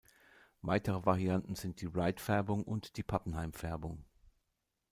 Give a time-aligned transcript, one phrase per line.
[0.63, 4.03] Weitere Varianten sind die Wright-Färbung und die Pappenheim-Färbung.